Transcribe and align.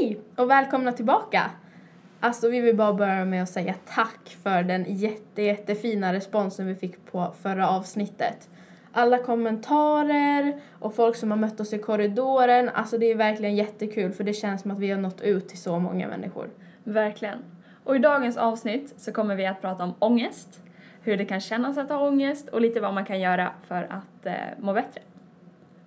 Hej 0.00 0.20
och 0.36 0.50
välkomna 0.50 0.92
tillbaka! 0.92 1.50
Alltså 2.20 2.48
vi 2.48 2.60
vill 2.60 2.76
bara 2.76 2.92
börja 2.92 3.24
med 3.24 3.42
att 3.42 3.48
säga 3.48 3.74
tack 3.86 4.36
för 4.42 4.62
den 4.62 4.84
jätte, 4.88 5.42
jättefina 5.42 6.12
responsen 6.12 6.66
vi 6.66 6.74
fick 6.74 7.12
på 7.12 7.34
förra 7.42 7.68
avsnittet. 7.68 8.50
Alla 8.92 9.18
kommentarer 9.18 10.60
och 10.78 10.94
folk 10.94 11.16
som 11.16 11.30
har 11.30 11.38
mött 11.38 11.60
oss 11.60 11.72
i 11.72 11.78
korridoren, 11.78 12.68
alltså 12.68 12.98
det 12.98 13.10
är 13.10 13.14
verkligen 13.14 13.56
jättekul 13.56 14.12
för 14.12 14.24
det 14.24 14.32
känns 14.32 14.62
som 14.62 14.70
att 14.70 14.78
vi 14.78 14.90
har 14.90 14.98
nått 14.98 15.20
ut 15.20 15.48
till 15.48 15.58
så 15.58 15.78
många 15.78 16.08
människor. 16.08 16.50
Verkligen. 16.84 17.38
Och 17.84 17.96
i 17.96 17.98
dagens 17.98 18.36
avsnitt 18.36 18.94
så 18.96 19.12
kommer 19.12 19.36
vi 19.36 19.46
att 19.46 19.60
prata 19.60 19.84
om 19.84 19.94
ångest, 19.98 20.62
hur 21.02 21.16
det 21.16 21.24
kan 21.24 21.40
kännas 21.40 21.78
att 21.78 21.88
ha 21.88 22.08
ångest 22.08 22.48
och 22.48 22.60
lite 22.60 22.80
vad 22.80 22.94
man 22.94 23.04
kan 23.04 23.20
göra 23.20 23.52
för 23.66 23.86
att 23.90 24.26
eh, 24.26 24.34
må 24.58 24.72
bättre. 24.72 25.00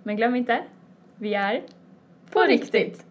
Men 0.04 0.16
glöm 0.16 0.36
inte, 0.36 0.64
vi 1.16 1.34
är 1.34 1.64
På 2.32 2.40
riktigt! 2.40 3.06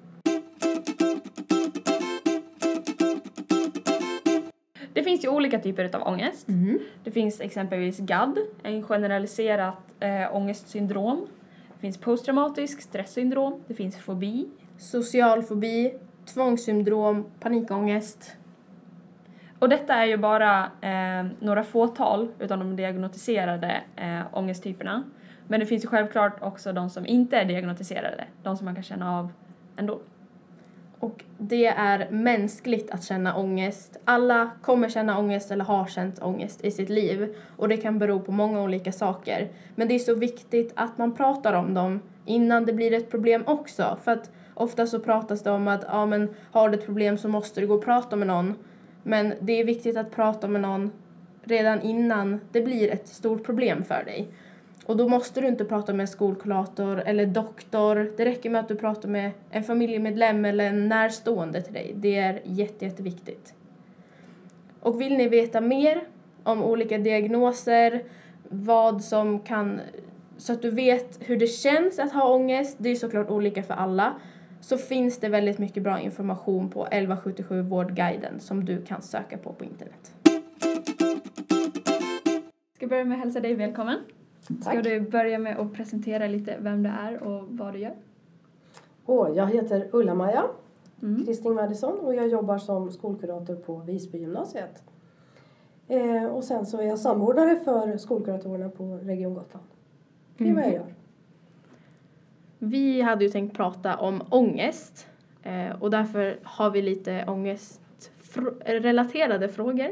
Det 4.93 5.03
finns 5.03 5.25
ju 5.25 5.29
olika 5.29 5.59
typer 5.59 5.97
av 5.97 6.03
ångest. 6.03 6.49
Mm. 6.49 6.79
Det 7.05 7.11
finns 7.11 7.41
exempelvis 7.41 7.99
GAD, 7.99 8.39
en 8.63 8.83
generaliserat 8.83 9.95
eh, 10.01 10.37
ångestsyndrom. 10.37 11.27
Det 11.75 11.81
finns 11.81 11.99
posttraumatisk 11.99 12.83
stresssyndrom. 12.83 13.63
Det 13.67 13.75
finns 13.75 13.97
fobi. 13.97 14.49
Social 14.79 15.43
fobi, 15.43 15.95
tvångssyndrom, 16.27 17.25
panikångest. 17.41 18.37
Och 19.59 19.69
detta 19.69 19.95
är 19.95 20.07
ju 20.07 20.17
bara 20.17 20.71
eh, 20.81 21.27
några 21.41 21.65
fåtal 21.65 22.29
utav 22.39 22.59
de 22.59 22.77
diagnostiserade 22.77 23.83
eh, 23.97 24.21
ångesttyperna. 24.33 25.05
Men 25.49 25.61
det 25.61 25.67
finns 25.67 25.85
ju 25.85 25.89
självklart 25.89 26.43
också 26.43 26.73
de 26.73 26.91
som 26.91 27.07
inte 27.07 27.37
är 27.37 27.45
diagnostiserade, 27.45 28.25
de 28.43 28.57
som 28.57 28.65
man 28.65 28.75
kan 28.75 28.85
känna 28.85 29.19
av 29.19 29.33
ändå. 29.77 30.01
Och 31.05 31.25
det 31.39 31.67
är 31.67 32.11
mänskligt 32.11 32.91
att 32.91 33.05
känna 33.05 33.37
ångest. 33.37 33.97
Alla 34.05 34.51
kommer 34.63 34.89
känna 34.89 35.19
ångest 35.19 35.51
eller 35.51 35.65
har 35.65 35.87
känt 35.87 36.23
ångest 36.23 36.65
i 36.65 36.71
sitt 36.71 36.89
liv. 36.89 37.37
Och 37.57 37.69
det 37.69 37.77
kan 37.77 37.99
bero 37.99 38.21
på 38.21 38.33
många 38.33 38.63
olika 38.63 38.93
saker. 38.93 39.49
Men 39.75 39.89
det 39.89 39.95
är 39.95 39.99
så 39.99 40.15
viktigt 40.15 40.73
att 40.77 40.99
man 40.99 41.15
pratar 41.15 41.53
om 41.53 41.75
dem 41.75 42.01
innan 42.25 42.65
det 42.65 42.73
blir 42.73 42.93
ett 42.93 43.11
problem 43.11 43.43
också. 43.47 43.99
För 44.05 44.13
att 44.13 44.31
ofta 44.55 44.87
så 44.87 45.01
pratas 45.01 45.43
det 45.43 45.51
om 45.51 45.69
att 45.69 45.85
ja, 45.89 46.07
men 46.07 46.35
har 46.51 46.69
du 46.69 46.79
ett 46.79 46.87
problem 46.87 47.19
så 47.19 47.29
måste 47.29 47.61
du 47.61 47.67
gå 47.67 47.75
och 47.75 47.85
prata 47.85 48.17
med 48.17 48.29
någon. 48.29 48.55
Men 49.03 49.35
det 49.41 49.61
är 49.61 49.65
viktigt 49.65 49.97
att 49.97 50.11
prata 50.11 50.49
med 50.49 50.61
någon 50.61 50.91
redan 51.43 51.83
innan 51.83 52.41
det 52.53 52.61
blir 52.61 52.93
ett 52.93 53.09
stort 53.09 53.45
problem 53.45 53.83
för 53.83 54.05
dig. 54.05 54.29
Och 54.87 54.97
då 54.97 55.09
måste 55.09 55.41
du 55.41 55.49
inte 55.49 55.65
prata 55.65 55.93
med 55.93 56.01
en 56.01 56.09
skolkurator 56.09 57.01
eller 57.01 57.27
doktor. 57.27 58.13
Det 58.17 58.25
räcker 58.25 58.51
med 58.51 58.61
att 58.61 58.69
du 58.69 58.77
pratar 58.77 59.09
med 59.09 59.31
en 59.51 59.65
familjemedlem 59.65 60.45
eller 60.45 60.65
en 60.65 60.89
närstående 60.89 61.63
till 61.63 61.75
dig. 61.75 61.93
Det 61.97 62.17
är 62.17 62.41
jätte, 62.45 62.85
jätteviktigt. 62.85 63.55
Och 64.81 65.01
vill 65.01 65.17
ni 65.17 65.29
veta 65.29 65.61
mer 65.61 66.03
om 66.43 66.63
olika 66.63 66.99
diagnoser, 66.99 68.03
vad 68.49 69.05
som 69.05 69.41
kan, 69.41 69.81
så 70.37 70.53
att 70.53 70.63
du 70.63 70.71
vet 70.71 71.19
hur 71.21 71.37
det 71.37 71.47
känns 71.47 71.99
att 71.99 72.13
ha 72.13 72.35
ångest, 72.35 72.77
det 72.79 72.89
är 72.89 72.95
såklart 72.95 73.31
olika 73.31 73.63
för 73.63 73.75
alla, 73.75 74.15
så 74.61 74.79
finns 74.79 75.19
det 75.19 75.29
väldigt 75.29 75.59
mycket 75.59 75.83
bra 75.83 76.01
information 76.01 76.71
på 76.71 76.87
1177 76.87 77.63
Vårdguiden 77.63 78.41
som 78.41 78.65
du 78.65 78.83
kan 78.83 79.03
söka 79.03 79.39
på 79.39 79.53
på 79.53 79.65
internet. 79.65 80.15
Jag 80.25 80.43
Ska 82.77 82.87
börja 82.87 83.05
med 83.05 83.15
att 83.15 83.25
hälsa 83.25 83.41
dig 83.41 83.55
välkommen. 83.55 83.99
Ska 84.45 84.55
Tack. 84.65 84.85
du 84.85 85.01
börja 85.01 85.39
med 85.39 85.59
att 85.59 85.73
presentera 85.73 86.27
lite 86.27 86.57
vem 86.61 86.83
du 86.83 86.89
är 86.89 87.23
och 87.23 87.45
vad 87.49 87.73
du 87.73 87.79
gör? 87.79 87.95
Åh, 89.07 89.37
jag 89.37 89.47
heter 89.47 89.89
Ulla-Maja 89.93 90.45
Mm. 91.03 91.25
Kristing 91.27 91.55
Madison 91.55 91.99
och 91.99 92.15
jag 92.15 92.29
jobbar 92.29 92.59
som 92.59 92.93
skolkurator 92.93 93.57
på 93.57 93.77
Visbygymnasiet. 93.77 94.83
Eh, 95.89 96.25
och 96.25 96.45
sen 96.45 96.67
så 96.67 96.79
är 96.81 96.85
jag 96.87 96.99
samordnare 96.99 97.57
för 97.57 97.97
skolkuratorerna 97.97 98.69
på 98.69 98.99
Region 99.03 99.35
Gotland. 99.35 99.65
Det 100.37 100.49
är 100.49 100.55
vad 100.55 100.63
jag 100.63 100.69
Mhm. 100.71 100.79
gör. 100.81 100.95
Vi 102.59 103.01
hade 103.03 103.25
ju 103.25 103.31
tänkt 103.31 103.57
prata 103.57 103.97
om 103.97 104.23
ångest 104.31 105.07
eh, 105.43 105.83
och 105.83 105.91
därför 105.91 106.39
har 106.43 106.71
vi 106.71 106.83
lite 106.83 107.25
ångestrelaterade 107.29 109.49
frågor. 109.49 109.89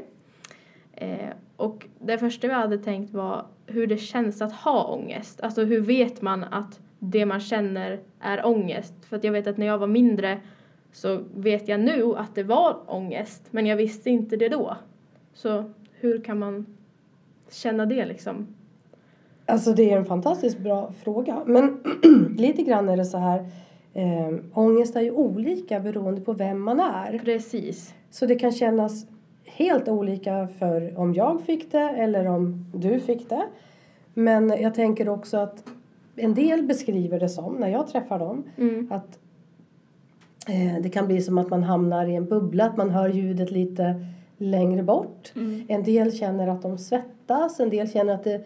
Eh, 0.92 1.28
och 1.56 1.86
det 1.98 2.18
första 2.18 2.46
vi 2.48 2.54
hade 2.54 2.78
tänkt 2.78 3.12
var 3.14 3.44
hur 3.66 3.86
det 3.86 3.96
känns 3.96 4.42
att 4.42 4.52
ha 4.52 4.84
ångest. 4.84 5.40
Alltså 5.40 5.64
hur 5.64 5.80
vet 5.80 6.22
man 6.22 6.44
att 6.44 6.80
det 6.98 7.26
man 7.26 7.40
känner 7.40 8.00
är 8.20 8.46
ångest? 8.46 8.94
För 9.04 9.16
att 9.16 9.24
jag 9.24 9.32
vet 9.32 9.46
att 9.46 9.56
när 9.56 9.66
jag 9.66 9.78
var 9.78 9.86
mindre 9.86 10.40
så 10.92 11.20
vet 11.34 11.68
jag 11.68 11.80
nu 11.80 12.14
att 12.16 12.34
det 12.34 12.42
var 12.42 12.76
ångest 12.86 13.42
men 13.50 13.66
jag 13.66 13.76
visste 13.76 14.10
inte 14.10 14.36
det 14.36 14.48
då. 14.48 14.76
Så 15.34 15.70
hur 16.00 16.24
kan 16.24 16.38
man 16.38 16.66
känna 17.50 17.86
det 17.86 18.06
liksom? 18.06 18.46
Alltså 19.46 19.72
det 19.72 19.90
är 19.90 19.96
en 19.96 20.04
fantastiskt 20.04 20.58
bra 20.58 20.92
fråga. 21.02 21.42
Men 21.46 21.80
lite 22.36 22.62
grann 22.62 22.88
är 22.88 22.96
det 22.96 23.04
så 23.04 23.18
här. 23.18 23.46
Eh, 23.94 24.34
ångest 24.52 24.96
är 24.96 25.00
ju 25.00 25.10
olika 25.10 25.80
beroende 25.80 26.20
på 26.20 26.32
vem 26.32 26.62
man 26.62 26.80
är. 26.80 27.18
Precis. 27.18 27.94
Så 28.10 28.26
det 28.26 28.34
kan 28.34 28.52
kännas 28.52 29.06
helt 29.56 29.88
olika 29.88 30.48
för 30.58 30.98
om 30.98 31.14
jag 31.14 31.42
fick 31.42 31.72
det 31.72 31.78
eller 31.90 32.26
om 32.26 32.66
du 32.74 33.00
fick 33.00 33.28
det. 33.28 33.42
Men 34.14 34.48
jag 34.48 34.74
tänker 34.74 35.08
också 35.08 35.36
att 35.36 35.64
en 36.16 36.34
del 36.34 36.62
beskriver 36.62 37.20
det 37.20 37.28
som, 37.28 37.54
när 37.54 37.68
jag 37.68 37.88
träffar 37.88 38.18
dem, 38.18 38.44
Mm. 38.56 38.88
att 38.92 39.18
eh, 40.48 40.82
det 40.82 40.88
kan 40.90 41.06
bli 41.06 41.22
som 41.22 41.38
att 41.38 41.50
man 41.50 41.62
hamnar 41.62 42.06
i 42.06 42.14
en 42.14 42.24
bubbla, 42.26 42.64
att 42.64 42.76
man 42.76 42.90
hör 42.90 43.08
ljudet 43.08 43.50
lite 43.50 44.06
längre 44.38 44.82
bort. 44.82 45.32
Mm. 45.36 45.64
En 45.68 45.82
del 45.82 46.12
känner 46.12 46.48
att 46.48 46.62
de 46.62 46.78
svettas, 46.78 47.60
en 47.60 47.70
del 47.70 47.90
känner 47.90 48.14
att 48.14 48.24
det 48.24 48.44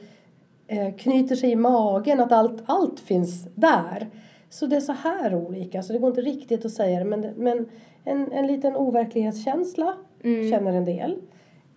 eh, 0.67 0.95
knyter 0.95 1.37
sig 1.37 1.51
i 1.51 1.57
magen, 1.57 2.21
att 2.21 2.33
allt, 2.33 2.63
allt 2.67 3.01
finns 3.01 3.49
där. 3.55 4.07
Så 4.51 4.67
det 4.67 4.77
är 4.77 4.81
så 4.81 4.93
här 4.93 5.35
olika, 5.35 5.83
så 5.83 5.93
det 5.93 5.99
går 5.99 6.11
inte 6.11 6.21
riktigt 6.21 6.65
att 6.65 6.73
säga 6.73 6.99
det. 6.99 7.05
Men, 7.05 7.21
men 7.37 7.67
en, 8.05 8.33
en 8.33 8.47
liten 8.47 8.77
overklighetskänsla 8.77 9.95
Mm. 10.27 10.51
känner 10.51 10.73
en 10.73 10.85
del. 10.85 11.17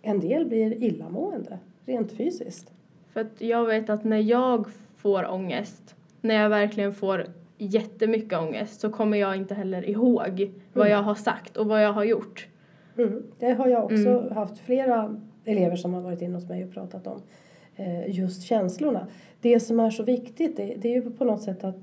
En 0.01 0.19
del 0.19 0.45
blir 0.45 0.83
illamående, 0.83 1.59
rent 1.85 2.11
fysiskt. 2.11 2.71
För 3.13 3.21
att 3.21 3.41
jag 3.41 3.65
vet 3.65 3.89
att 3.89 4.03
när 4.03 4.17
jag 4.17 4.65
får 4.97 5.31
ångest, 5.31 5.95
när 6.21 6.35
jag 6.35 6.49
verkligen 6.49 6.93
får 6.93 7.25
jättemycket 7.57 8.39
ångest 8.39 8.79
så 8.79 8.89
kommer 8.89 9.17
jag 9.17 9.35
inte 9.35 9.53
heller 9.55 9.89
ihåg 9.89 10.51
vad 10.73 10.85
Mm. 10.87 10.97
jag 10.97 11.03
har 11.03 11.15
sagt 11.15 11.57
och 11.57 11.67
vad 11.67 11.83
jag 11.83 11.93
har 11.93 12.03
gjort. 12.03 12.47
Mm. 12.97 13.23
Det 13.39 13.51
har 13.53 13.67
jag 13.67 13.83
också 13.83 13.95
Mm. 14.09 14.31
haft 14.31 14.57
flera 14.59 15.19
elever 15.45 15.75
som 15.75 15.93
har 15.93 16.01
varit 16.01 16.21
inne 16.21 16.33
hos 16.33 16.49
mig 16.49 16.63
och 16.65 16.73
pratat 16.73 17.07
om. 17.07 17.21
Eh, 17.75 18.09
just 18.19 18.43
känslorna. 18.43 19.07
Det 19.41 19.59
som 19.59 19.79
är 19.79 19.89
så 19.89 20.03
viktigt 20.03 20.57
det, 20.57 20.75
det 20.77 20.89
är 20.89 20.93
ju 21.03 21.11
på 21.11 21.25
något 21.25 21.41
sätt 21.43 21.63
att 21.63 21.75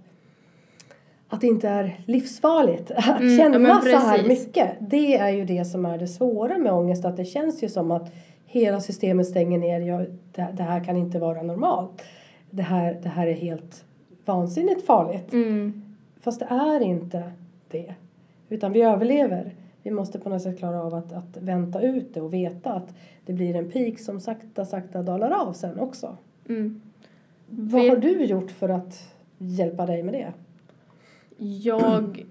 att 1.29 1.41
det 1.41 1.47
inte 1.47 1.69
är 1.69 2.01
livsfarligt 2.07 2.91
att 2.91 3.21
Mm, 3.21 3.33
ja, 3.33 3.39
känna 3.39 3.59
men 3.59 3.83
så 3.83 3.97
här 3.97 4.29
mycket. 4.29 4.71
Det 4.81 5.17
är 5.17 5.31
ju 5.31 5.45
det 5.45 5.65
som 5.65 5.87
är 5.87 5.99
det 5.99 6.09
svåra 6.09 6.59
med 6.59 6.73
ångest. 6.73 7.05
Att 7.05 7.17
det 7.17 7.25
känns 7.25 7.63
ju 7.63 7.69
som 7.69 7.91
att 7.91 8.13
hela 8.47 8.81
systemet 8.81 9.27
stänger 9.27 9.59
ner. 9.59 9.81
Jag, 9.81 10.07
det, 10.33 10.49
det 10.53 10.63
här 10.63 10.85
kan 10.85 10.97
inte 10.97 11.19
vara 11.19 11.43
normalt. 11.43 12.03
Det 12.51 12.63
här, 12.63 12.99
det 13.03 13.09
här 13.09 13.27
är 13.27 13.35
helt 13.35 13.85
vansinnigt 14.25 14.87
farligt. 14.87 15.33
Mm. 15.33 15.83
Fast 16.21 16.41
det 16.41 16.47
är 16.51 16.81
inte 16.81 17.23
det. 17.71 17.95
Utan 18.49 18.73
vi 18.73 18.83
överlever. 18.83 19.55
Vi 19.83 19.91
måste 19.91 20.19
på 20.19 20.29
något 20.29 20.43
sätt 20.43 20.59
klara 20.59 20.83
av 20.83 20.95
att, 20.95 21.13
att 21.13 21.37
vänta 21.41 21.81
ut 21.81 22.15
det 22.15 22.21
och 22.21 22.35
veta 22.35 22.73
att 22.73 22.95
det 23.27 23.33
blir 23.33 23.57
en 23.57 23.71
peak 23.71 23.99
som 23.99 24.21
sakta, 24.21 24.65
sakta 24.65 25.03
dalar 25.03 25.31
av 25.31 25.53
sen 25.53 25.81
också. 25.81 26.17
Mm. 26.49 26.81
Vad 27.49 27.89
har 27.89 27.97
du 27.97 28.25
gjort 28.25 28.51
för 28.51 28.69
att 28.69 29.15
hjälpa 29.39 29.87
dig 29.87 30.03
med 30.03 30.15
det? 30.15 30.33
Jag 31.39 32.25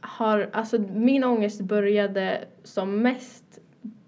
har, 0.00 0.50
alltså 0.52 0.78
min 0.78 1.24
ångest 1.24 1.60
började 1.60 2.44
som 2.62 3.02
mest 3.02 3.60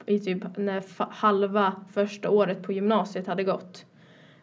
i 0.07 0.19
typ 0.19 0.57
när 0.57 0.85
halva 0.99 1.73
första 1.93 2.31
året 2.31 2.63
på 2.63 2.73
gymnasiet 2.73 3.27
hade 3.27 3.45
gått. 3.45 3.87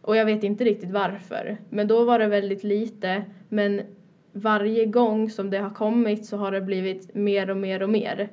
Och 0.01 0.15
jag 0.15 0.25
vet 0.25 0.43
inte 0.43 0.63
riktigt 0.63 0.91
varför. 0.91 1.57
Men 1.69 1.87
då 1.87 2.03
var 2.03 2.19
det 2.19 2.27
väldigt 2.27 2.63
lite. 2.63 3.23
Men 3.49 3.81
varje 4.31 4.85
gång 4.85 5.29
som 5.29 5.49
det 5.49 5.57
har 5.57 5.69
kommit 5.69 6.25
så 6.25 6.37
har 6.37 6.51
det 6.51 6.61
blivit 6.61 7.15
mer 7.15 7.49
och 7.49 7.57
mer 7.57 7.83
och 7.83 7.89
mer. 7.89 8.29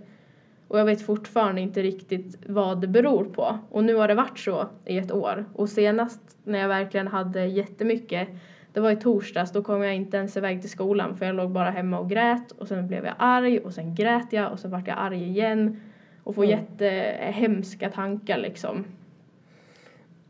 Och 0.69 0.79
jag 0.79 0.85
vet 0.85 1.07
fortfarande 1.07 1.61
inte 1.61 1.83
riktigt 1.83 2.39
vad 2.47 2.81
det 2.81 2.89
beror 2.89 3.25
på. 3.25 3.59
Och 3.71 3.85
nu 3.85 3.95
har 3.95 4.09
det 4.09 4.15
varit 4.15 4.39
så 4.39 4.69
i 4.85 4.99
ett 4.99 5.13
år. 5.13 5.45
Och 5.55 5.69
senast 5.69 6.21
när 6.45 6.59
jag 6.59 6.69
verkligen 6.69 7.09
hade 7.09 7.47
jättemycket, 7.47 8.29
det 8.73 8.81
var 8.81 8.91
i 8.91 8.97
torsdags, 8.97 9.53
då 9.53 9.63
kom 9.63 9.83
jag 9.83 9.95
inte 9.95 10.17
ens 10.17 10.37
iväg 10.37 10.61
till 10.61 10.71
skolan 10.71 11.17
för 11.17 11.27
jag 11.27 11.35
låg 11.35 11.51
bara 11.51 11.71
hemma 11.71 11.99
och 11.99 12.11
grät 12.11 12.53
och 12.53 12.69
sen 12.69 12.87
blev 12.89 13.05
jag 13.05 13.15
arg 13.19 13.59
och 13.59 13.73
sen 13.75 13.95
grät 13.95 14.27
jag 14.31 14.53
och 14.53 14.59
så 14.59 14.69
vart 14.69 14.87
jag 14.89 14.99
arg 14.99 15.23
igen 15.29 15.81
och 16.25 16.35
får 16.35 16.45
Mm. 16.45 16.59
jättehemska 16.59 17.91
tankar 17.91 18.39
liksom. 18.39 18.85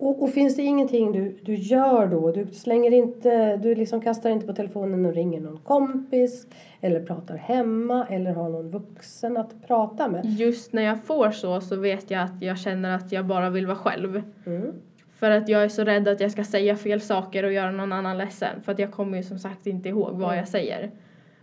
Och, 0.01 0.23
och 0.23 0.31
finns 0.31 0.57
det 0.57 0.63
ingenting 0.63 1.13
du, 1.13 1.39
du 1.43 1.55
gör 1.55 2.07
då? 2.07 2.33
Du 2.33 2.47
slänger 2.47 2.91
inte, 2.91 3.57
du 3.57 3.75
liksom 3.75 4.01
kastar 4.01 4.31
inte 4.31 4.47
på 4.47 4.53
telefonen 4.53 5.07
och 5.07 5.15
ringer 5.15 5.41
någon 5.41 5.59
kompis 5.59 6.47
eller 6.81 7.01
pratar 7.01 7.37
hemma 7.37 8.07
eller 8.11 8.33
har 8.33 8.49
någon 8.49 8.71
vuxen 8.71 9.37
att 9.37 9.67
prata 9.67 10.09
med? 10.09 10.25
Just 10.25 10.73
när 10.73 10.83
jag 10.83 11.05
får 11.05 11.31
så 11.31 11.61
så 11.61 11.77
vet 11.77 12.11
jag 12.11 12.23
att 12.23 12.43
jag 12.43 12.59
känner 12.59 12.97
att 12.97 13.13
jag 13.13 13.27
bara 13.27 13.51
vill 13.51 13.67
vara 13.67 13.77
själv. 13.77 14.23
Mm. 14.47 14.73
För 15.19 15.31
att 15.31 15.49
jag 15.49 15.63
är 15.63 15.69
så 15.69 15.85
rädd 15.85 16.09
att 16.09 16.21
jag 16.21 16.31
ska 16.31 16.45
säga 16.45 16.77
fel 16.77 17.01
saker 17.01 17.45
och 17.45 17.53
göra 17.53 17.71
någon 17.71 17.93
annan 17.93 18.19
ledsen. 18.19 18.63
För 18.63 18.73
att 18.73 18.79
jag 18.79 18.93
kommer 18.93 19.17
ju 19.17 19.23
som 19.23 19.39
sagt 19.39 19.67
inte 19.67 19.89
ihåg 19.89 20.19
vad 20.19 20.39
jag 20.39 20.49
säger. 20.49 20.91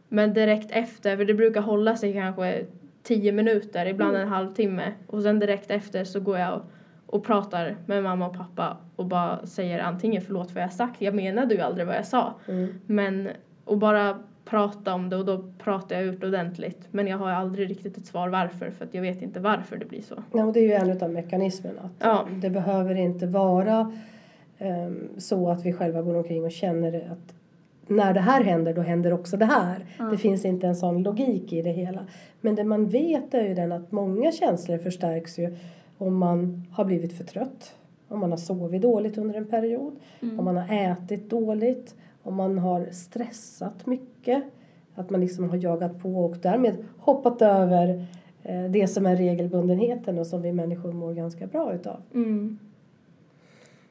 Men 0.10 0.34
direkt 0.34 0.72
efter, 0.72 1.18
för 1.18 1.26
det 1.26 1.34
brukar 1.34 1.62
hålla 1.62 1.96
sig 1.96 2.14
kanske 2.14 2.66
tio 3.04 3.32
minuter, 3.32 3.86
ibland 3.86 4.18
en 4.18 4.28
halvtimme. 4.28 4.92
Och 5.08 5.22
sen 5.22 5.40
direkt 5.40 5.72
efter 5.72 6.04
så 6.04 6.20
går 6.20 6.38
jag 6.38 6.54
och, 6.54 6.64
och 7.06 7.26
pratar 7.26 7.76
med 7.86 8.04
mamma 8.04 8.28
och 8.28 8.38
pappa 8.38 8.78
och 8.96 9.06
bara 9.06 9.46
säger 9.46 9.80
antingen 9.80 10.22
förlåt 10.22 10.48
för 10.48 10.56
vad 10.56 10.64
jag 10.64 10.74
sagt, 10.74 11.02
jag 11.02 11.14
menade 11.14 11.56
ju 11.56 11.62
aldrig 11.62 11.88
vad 11.88 11.96
jag 11.96 12.06
sa. 12.06 12.34
Mm. 12.48 12.82
Men, 12.86 13.30
och 13.66 13.78
bara 13.78 14.20
prata 14.46 14.94
om 14.94 15.10
det 15.10 15.16
och 15.16 15.26
då 15.26 15.44
pratar 15.58 15.96
jag 15.96 16.06
ut 16.06 16.24
ordentligt. 16.24 16.88
Men 16.92 17.08
jag 17.08 17.18
har 17.18 17.30
aldrig 17.30 17.70
riktigt 17.70 17.98
ett 17.98 18.06
svar 18.06 18.30
varför 18.30 18.72
för 18.72 18.86
att 18.86 18.94
jag 18.94 19.02
vet 19.02 19.22
inte 19.22 19.40
varför 19.40 19.78
det 19.78 19.86
blir 19.86 20.02
så. 20.02 20.16
Ja, 20.34 20.46
och 20.46 20.54
det 20.54 20.60
är 20.60 20.64
ju 20.64 20.72
en 20.74 21.04
av 21.04 21.12
mekanismerna. 21.12 21.82
Att 21.82 21.92
Ja. 22.00 22.28
Det 22.42 22.50
behöver 22.50 22.96
inte 22.96 23.28
vara 23.28 23.94
ehm, 24.58 25.10
så 25.18 25.50
att 25.50 25.66
vi 25.66 25.74
själva 25.74 26.02
går 26.02 26.16
omkring 26.16 26.44
och 26.44 26.52
känner 26.52 27.12
att 27.12 27.36
när 27.88 28.14
det 28.14 28.20
här 28.20 28.44
händer, 28.44 28.74
då 28.74 28.82
händer 28.82 29.14
också 29.14 29.38
det 29.38 29.46
här. 29.46 29.86
Det 30.12 30.18
finns 30.18 30.46
inte 30.46 30.68
en 30.68 30.76
sån 30.76 31.04
logik 31.04 31.54
i 31.54 31.62
det 31.62 31.72
hela. 31.72 32.06
Men 32.42 32.56
det 32.56 32.64
man 32.64 32.88
vet 32.88 33.34
är 33.34 33.48
ju 33.48 33.54
den 33.54 33.72
att 33.72 33.92
många 33.92 34.32
känslor 34.32 34.78
förstärks 34.78 35.40
ju 35.40 35.58
om 35.98 36.18
man 36.18 36.68
har 36.72 36.86
blivit 36.86 37.18
för 37.18 37.24
trött, 37.24 37.76
om 38.08 38.20
man 38.20 38.32
har 38.32 38.38
sovit 38.38 38.82
dåligt 38.82 39.18
under 39.18 39.36
en 39.36 39.46
period, 39.46 39.96
om 40.22 40.46
man 40.46 40.58
har 40.58 40.76
ätit 40.76 41.30
dåligt, 41.30 41.96
om 42.26 42.36
man 42.36 42.58
har 42.58 42.86
stressat 42.92 43.86
mycket, 43.86 44.44
att 44.96 45.10
man 45.10 45.22
liksom 45.22 45.50
har 45.50 45.58
jagat 45.58 46.00
på 46.02 46.26
och 46.26 46.38
därmed 46.38 46.78
hoppat 46.98 47.42
över 47.42 48.06
eh, 48.44 48.64
det 48.64 48.88
som 48.88 49.06
är 49.06 49.16
regelbundenheten 49.16 50.20
och 50.20 50.28
som 50.28 50.42
vi 50.42 50.52
människor 50.54 50.92
mår 50.92 51.14
ganska 51.14 51.48
bra 51.48 51.74
utav. 51.74 52.02
Mm. 52.14 52.60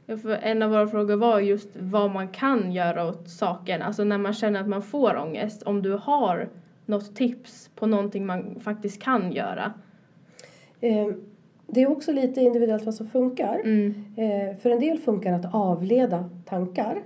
Ja, 0.06 0.16
för 0.16 0.30
en 0.30 0.62
av 0.62 0.70
våra 0.70 0.86
frågor 0.86 1.16
var 1.16 1.40
just 1.40 1.68
vad 1.80 2.10
man 2.10 2.28
kan 2.28 2.72
göra 2.72 3.08
åt 3.08 3.28
saken. 3.28 3.82
Alltså 3.82 4.04
när 4.04 4.18
man 4.18 4.32
känner 4.32 4.60
att 4.60 4.68
man 4.68 4.82
får 4.82 5.16
ångest. 5.16 5.62
Om 5.62 5.82
du 5.82 5.92
har 5.92 6.48
något 6.86 7.16
tips 7.16 7.70
på 7.74 7.86
någonting 7.86 8.26
man 8.26 8.60
faktiskt 8.60 9.02
kan 9.02 9.32
göra. 9.32 9.72
Eh, 10.80 11.08
Det 11.66 11.82
är 11.82 11.90
också 11.90 12.12
lite 12.12 12.40
individuellt 12.40 12.84
vad 12.84 12.94
som 12.94 13.06
funkar. 13.06 13.60
Mm. 13.64 14.04
Eh, 14.16 14.56
För 14.56 14.70
en 14.70 14.80
del 14.80 14.98
funkar 14.98 15.32
att 15.32 15.54
avleda 15.54 16.30
tankar. 16.44 17.02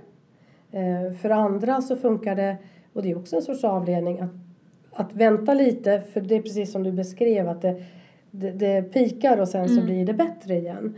Eh, 0.71 1.13
För 1.21 1.29
andra 1.29 1.81
så 1.81 1.95
funkar 1.95 2.35
det, 2.35 2.57
och 2.93 3.01
det 3.03 3.11
är 3.11 3.17
också 3.17 3.35
en 3.35 3.41
sorts 3.41 3.63
avledning, 3.63 4.19
att, 4.19 4.29
att 4.91 5.13
vänta 5.13 5.53
lite. 5.53 6.01
För 6.01 6.21
det 6.21 6.35
är 6.35 6.41
precis 6.41 6.71
som 6.71 6.83
du 6.83 6.91
beskrev 6.91 7.49
att 7.49 7.61
det, 7.61 7.83
det, 8.31 8.51
det 8.51 8.81
pikar 8.81 9.37
och 9.37 9.47
sen 9.47 9.69
så 9.69 9.81
blir 9.81 10.05
det 10.05 10.13
bättre 10.13 10.55
igen. 10.55 10.95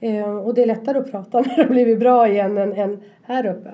Eh, 0.00 0.36
Och 0.36 0.54
det 0.54 0.62
är 0.62 0.66
lättare 0.66 0.98
att 0.98 1.10
prata 1.10 1.40
när 1.46 1.56
det 1.56 1.66
blivit 1.70 1.98
bra 1.98 2.28
igen 2.28 2.58
än, 2.58 2.72
än 2.72 3.00
här 3.22 3.46
uppe. 3.46 3.70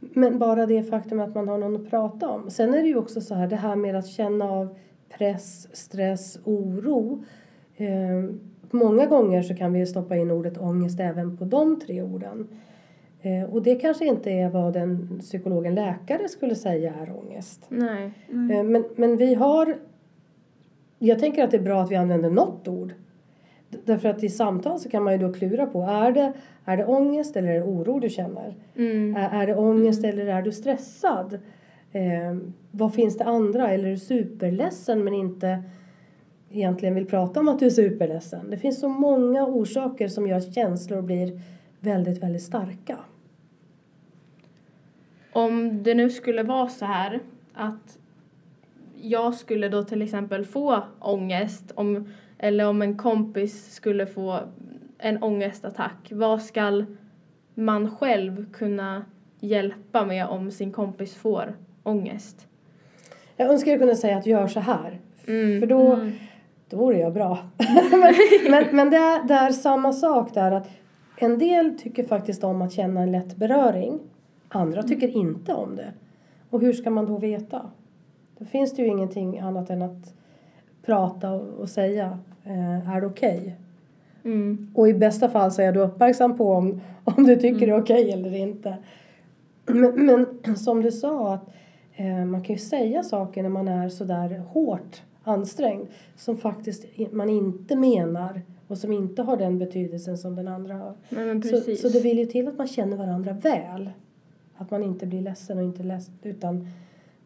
Men 0.00 0.38
bara 0.38 0.66
det 0.66 0.82
faktum 0.82 1.20
att 1.20 1.34
man 1.34 1.48
har 1.48 1.58
någon 1.58 1.76
att 1.76 1.90
prata 1.90 2.28
om. 2.28 2.50
Sen 2.50 2.74
är 2.74 2.82
det 2.82 2.88
ju 2.88 2.96
också 2.96 3.20
så 3.20 3.34
här, 3.34 3.46
det 3.46 3.56
här 3.56 3.76
med 3.76 3.96
att 3.96 4.06
känna 4.06 4.44
av 4.50 4.76
press, 5.18 5.76
stress, 5.76 6.38
oro. 6.44 7.24
Eh, 7.76 8.24
många 8.70 9.06
gånger 9.06 9.42
så 9.42 9.54
kan 9.54 9.72
vi 9.72 9.86
stoppa 9.86 10.16
in 10.16 10.30
ordet 10.30 10.58
ångest 10.58 11.00
även 11.00 11.36
på 11.36 11.44
de 11.44 11.80
tre 11.80 12.02
orden. 12.02 12.48
Eh, 13.22 13.54
och 13.54 13.62
det 13.62 13.74
kanske 13.74 14.06
inte 14.06 14.30
är 14.30 14.48
vad 14.48 14.76
en 14.76 15.18
psykolog, 15.20 15.66
en 15.66 15.74
läkare 15.74 16.28
skulle 16.28 16.54
säga 16.54 16.94
är 16.94 17.16
ångest. 17.18 17.66
Nej. 17.68 18.10
Eh, 18.28 18.62
men, 18.62 18.84
men 18.96 19.16
vi 19.16 19.34
har... 19.34 19.76
Jag 20.98 21.18
tänker 21.18 21.44
att 21.44 21.50
det 21.50 21.56
är 21.56 21.62
bra 21.62 21.82
att 21.82 21.90
vi 21.90 21.96
använder 21.96 22.30
något 22.30 22.68
ord. 22.68 22.92
Därför 23.84 24.08
att 24.08 24.24
i 24.24 24.28
samtal 24.28 24.78
så 24.78 24.88
kan 24.88 25.02
man 25.02 25.12
ju 25.12 25.18
då 25.18 25.32
klura 25.32 25.66
på, 25.66 25.82
är 25.82 26.12
det, 26.12 26.32
är 26.64 26.76
det 26.76 26.84
ångest 26.84 27.36
eller 27.36 27.48
är 27.48 27.54
det 27.54 27.62
oro 27.62 28.00
du 28.00 28.08
känner? 28.08 28.56
Mm. 28.76 29.16
Är, 29.16 29.42
är 29.42 29.46
det 29.46 29.56
ångest 29.56 30.04
eller 30.04 30.26
är 30.26 30.42
du 30.42 30.52
stressad? 30.52 31.38
Eh, 31.92 32.36
vad 32.70 32.94
finns 32.94 33.18
det 33.18 33.24
andra? 33.24 33.70
Eller 33.70 33.86
är 33.86 33.90
du 33.90 33.98
superledsen 33.98 35.04
men 35.04 35.14
inte 35.14 35.62
egentligen 36.50 36.94
vill 36.94 37.06
prata 37.06 37.40
om 37.40 37.48
att 37.48 37.58
du 37.58 37.66
är 37.66 37.70
superledsen? 37.70 38.50
Det 38.50 38.56
finns 38.56 38.80
så 38.80 38.88
många 38.88 39.46
orsaker 39.46 40.08
som 40.08 40.26
gör 40.26 40.36
att 40.36 40.54
känslor 40.54 41.02
blir 41.02 41.40
väldigt, 41.80 42.22
väldigt 42.22 42.42
starka. 42.42 42.98
Om 45.32 45.82
det 45.82 45.94
nu 45.94 46.10
skulle 46.10 46.42
vara 46.42 46.68
så 46.68 46.84
här 46.84 47.20
att 47.54 47.98
jag 49.02 49.34
skulle 49.34 49.68
då 49.68 49.84
till 49.84 50.02
exempel 50.02 50.44
få 50.44 50.82
ångest 51.00 51.72
om, 51.74 52.08
eller 52.38 52.66
om 52.66 52.82
en 52.82 52.96
kompis 52.96 53.74
skulle 53.74 54.06
få 54.06 54.40
en 54.98 55.22
ångestattack. 55.22 56.08
Vad 56.10 56.42
ska 56.42 56.84
man 57.54 57.96
själv 57.96 58.52
kunna 58.52 59.04
hjälpa 59.40 60.04
med 60.04 60.26
om 60.26 60.50
sin 60.50 60.72
kompis 60.72 61.14
får 61.14 61.56
ångest? 61.82 62.46
Jag 63.36 63.48
önskar 63.50 63.70
jag 63.70 63.80
kunde 63.80 63.96
säga 63.96 64.18
att 64.18 64.26
gör 64.26 64.46
så 64.46 64.60
här. 64.60 65.00
Mm. 65.26 65.60
För 65.60 65.66
då, 65.66 66.10
då 66.68 66.76
vore 66.76 66.98
jag 66.98 67.12
bra. 67.12 67.38
men 67.90 68.14
men, 68.50 68.76
men 68.76 68.90
det, 68.90 68.96
är, 68.96 69.28
det 69.28 69.34
är 69.34 69.50
samma 69.50 69.92
sak 69.92 70.34
där 70.34 70.52
att 70.52 70.68
en 71.16 71.38
del 71.38 71.78
tycker 71.78 72.04
faktiskt 72.04 72.44
om 72.44 72.62
att 72.62 72.72
känna 72.72 73.00
en 73.00 73.12
lätt 73.12 73.36
beröring. 73.36 74.00
Andra 74.52 74.82
tycker 74.82 75.08
inte 75.08 75.54
om 75.54 75.76
det. 75.76 75.92
Och 76.50 76.60
hur 76.60 76.72
ska 76.72 76.90
man 76.90 77.06
då 77.06 77.18
veta? 77.18 77.70
Då 78.38 78.44
finns 78.44 78.74
det 78.74 78.82
ju 78.82 78.88
ingenting 78.88 79.38
annat 79.38 79.70
än 79.70 79.82
att 79.82 80.14
prata 80.82 81.32
och, 81.32 81.68
säga 81.68 82.18
eh, 82.44 82.90
är 82.90 83.00
det 83.00 83.06
okej? 83.06 83.56
Mm. 84.24 84.72
Och 84.74 84.88
i 84.88 84.94
bästa 84.94 85.28
fall 85.28 85.52
så 85.52 85.62
är 85.62 85.72
du 85.72 85.80
uppmärksam 85.80 86.36
på 86.36 86.52
om, 86.52 86.80
om 87.04 87.24
du 87.24 87.36
tycker 87.36 87.66
det 87.66 87.72
är 87.72 87.80
okej 87.80 88.12
eller 88.12 88.34
inte. 88.34 88.76
Men, 89.66 90.06
men 90.06 90.56
som 90.56 90.82
du 90.82 90.92
sa, 90.92 91.34
att 91.34 91.50
eh, 91.96 92.24
man 92.24 92.42
kan 92.42 92.54
ju 92.54 92.60
säga 92.60 93.02
saker 93.02 93.42
när 93.42 93.50
man 93.50 93.68
är 93.68 93.88
sådär 93.88 94.42
hårt 94.48 95.02
ansträngd 95.24 95.86
som 96.16 96.36
faktiskt 96.36 96.84
man 97.12 97.30
inte 97.30 97.76
menar 97.76 98.42
och 98.66 98.78
som 98.78 98.92
inte 98.92 99.22
har 99.22 99.36
den 99.36 99.58
betydelsen 99.58 100.18
som 100.18 100.36
den 100.36 100.48
andra 100.48 100.74
har. 100.74 100.94
Nej, 101.08 101.42
Så, 101.42 101.76
så 101.76 101.88
det 101.88 102.00
vill 102.00 102.18
ju 102.18 102.26
till 102.26 102.48
att 102.48 102.58
man 102.58 102.68
känner 102.68 102.96
varandra 102.96 103.32
väl. 103.32 103.90
Att 104.60 104.70
man 104.70 104.82
inte 104.82 105.06
blir 105.06 105.20
ledsen 105.20 105.58
och 105.58 105.64
inte 105.64 105.82
ledsen 105.82 106.14
utan 106.22 106.66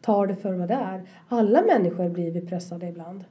tar 0.01 0.27
det 0.27 0.35
för 0.35 0.53
vad 0.53 0.67
det 0.67 0.73
är. 0.73 1.01
Alla 1.27 1.61
människor 1.61 2.09
blir 2.09 2.31
vi 2.31 2.41
pressade 2.41 2.87
ibland. 2.87 3.23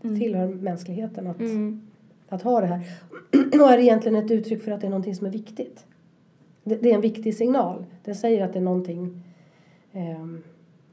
Det 0.00 0.16
tillhör 0.16 0.48
mänskligheten 0.48 1.26
att, 1.26 1.40
Mm. 1.40 1.82
att 2.28 2.42
ha 2.42 2.60
det 2.60 2.66
här. 2.66 2.80
Och 3.62 3.70
är 3.72 3.78
egentligen 3.78 4.24
ett 4.24 4.30
uttryck 4.30 4.62
för 4.62 4.72
att 4.72 4.80
det 4.80 4.86
är 4.86 4.90
någonting 4.90 5.14
som 5.14 5.26
är 5.26 5.30
viktigt. 5.30 5.86
Det, 6.64 6.76
det 6.76 6.90
är 6.90 6.94
en 6.94 7.00
viktig 7.00 7.34
signal. 7.34 7.84
Det 8.04 8.14
säger 8.14 8.44
att 8.44 8.52
det 8.52 8.58
är 8.58 8.62
någonting 8.62 9.22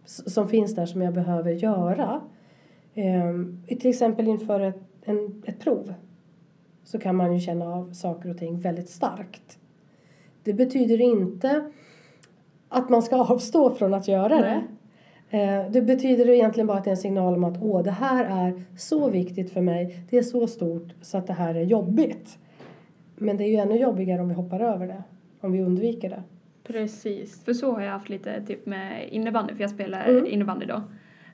s- 0.06 0.34
som 0.34 0.48
finns 0.48 0.76
där 0.76 0.86
som 0.86 1.02
jag 1.02 1.14
behöver 1.14 1.52
göra. 1.52 2.22
Ehm, 2.94 3.64
till 3.68 3.90
exempel 3.90 4.28
inför 4.28 4.60
ett, 4.60 4.80
en, 5.02 5.44
ett 5.46 5.60
prov 5.60 5.94
så 6.84 7.00
kan 7.00 7.16
man 7.16 7.34
ju 7.34 7.40
känna 7.40 7.66
av 7.76 7.94
saker 7.94 8.30
och 8.30 8.38
ting 8.38 8.60
väldigt 8.60 8.90
starkt. 8.90 9.60
Det 10.44 10.54
betyder 10.54 11.02
inte 11.02 11.72
att 12.70 12.90
man 12.90 13.02
ska 13.02 13.16
avstå 13.34 13.72
från 13.72 13.94
att 13.94 14.08
göra 14.08 14.38
det. 14.42 14.62
Eh, 15.38 15.72
Det 15.72 15.82
betyder 15.82 16.30
egentligen 16.30 16.68
bara 16.68 16.78
att 16.78 16.84
det 16.84 16.90
är 16.90 16.92
en 16.92 16.98
signal 16.98 17.34
om 17.34 17.44
att 17.44 17.58
åh, 17.62 17.84
det 17.84 17.92
här 17.92 18.26
är 18.48 18.64
så 18.78 19.10
viktigt 19.10 19.52
för 19.54 19.62
mig. 19.62 20.00
Det 20.10 20.18
är 20.18 20.22
så 20.24 20.48
stort 20.48 20.88
så 21.02 21.18
att 21.18 21.28
det 21.28 21.34
här 21.34 21.56
är 21.56 21.64
jobbigt. 21.64 22.38
Men 23.16 23.38
det 23.38 23.44
är 23.44 23.48
ju 23.48 23.56
ännu 23.56 23.76
jobbigare 23.78 24.22
om 24.22 24.28
vi 24.28 24.34
hoppar 24.34 24.60
över 24.60 24.88
det. 24.88 25.04
Om 25.42 25.52
vi 25.52 25.62
undviker 25.62 26.10
det. 26.10 26.24
Precis. 26.64 27.44
För 27.44 27.54
så 27.54 27.72
har 27.72 27.82
jag 27.82 27.92
haft 27.92 28.10
lite 28.10 28.42
typ 28.46 28.66
med 28.66 29.08
innebandy, 29.12 29.54
för 29.56 29.62
jag 29.62 29.70
spelar 29.72 30.06
Mm. 30.06 30.26
innebandy 30.26 30.66
då. 30.66 30.82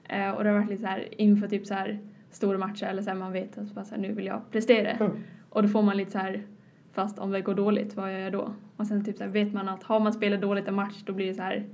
Eh, 0.10 0.30
och 0.32 0.44
det 0.44 0.50
har 0.50 0.58
varit 0.58 0.70
lite 0.70 0.82
så 0.82 0.88
här 0.88 1.08
inför 1.18 1.48
typ 1.48 1.65
så 1.65 1.74
här 1.74 2.00
stora 2.32 2.58
matcher 2.58 2.86
eller 2.86 3.01
så 3.01 3.10
här 3.10 3.18
man 3.18 3.32
vet 3.32 3.58
att 3.58 3.74
bara 3.75 3.86
så 3.86 3.96
här, 3.96 4.01
nu 4.01 4.12
vill 4.13 4.25
jag 4.25 4.42
prestera. 4.51 4.92
Mm. 4.92 5.12
Och 5.50 5.62
då 5.63 5.68
får 5.70 5.82
man 5.82 5.98
lite 5.98 6.12
så 6.12 6.18
här, 6.18 6.42
fast 6.95 7.19
om 7.19 7.31
det 7.31 7.41
går 7.41 7.53
dåligt, 7.53 7.95
vad 7.95 8.13
gör 8.13 8.19
jag 8.19 8.33
då? 8.33 8.53
Och 8.77 8.87
sen 8.87 9.05
typ 9.05 9.17
så 9.17 9.23
här, 9.23 9.31
vet 9.31 9.53
man 9.53 9.69
att 9.69 9.83
har 9.83 9.99
man 9.99 10.13
spelat 10.13 10.41
dåligt 10.41 10.67
en 10.67 10.75
match 10.75 11.03
då 11.05 11.13
blir 11.13 11.27
det 11.27 11.33
så 11.33 11.41
här, 11.41 11.65